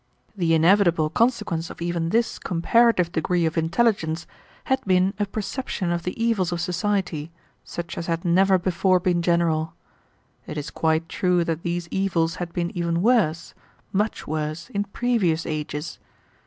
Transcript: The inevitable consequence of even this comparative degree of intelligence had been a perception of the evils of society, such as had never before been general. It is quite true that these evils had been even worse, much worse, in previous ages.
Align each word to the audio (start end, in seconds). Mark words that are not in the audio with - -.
The 0.35 0.55
inevitable 0.55 1.11
consequence 1.11 1.69
of 1.69 1.79
even 1.79 2.09
this 2.09 2.39
comparative 2.39 3.11
degree 3.11 3.45
of 3.45 3.55
intelligence 3.55 4.25
had 4.63 4.83
been 4.85 5.13
a 5.19 5.27
perception 5.27 5.91
of 5.91 6.01
the 6.01 6.19
evils 6.19 6.51
of 6.51 6.59
society, 6.59 7.31
such 7.63 7.99
as 7.99 8.07
had 8.07 8.25
never 8.25 8.57
before 8.57 8.99
been 8.99 9.21
general. 9.21 9.75
It 10.47 10.57
is 10.57 10.71
quite 10.71 11.07
true 11.07 11.43
that 11.43 11.61
these 11.61 11.87
evils 11.91 12.37
had 12.37 12.51
been 12.51 12.75
even 12.75 13.03
worse, 13.03 13.53
much 13.93 14.25
worse, 14.25 14.71
in 14.71 14.85
previous 14.85 15.45
ages. 15.45 15.99